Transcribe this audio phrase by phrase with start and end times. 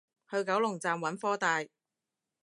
[0.31, 1.63] 去九龍站揾科大